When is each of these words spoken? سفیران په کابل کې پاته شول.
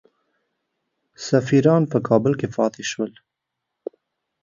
سفیران 1.27 1.83
په 1.91 1.97
کابل 2.07 2.33
کې 2.39 2.47
پاته 2.55 2.83
شول. 2.91 3.11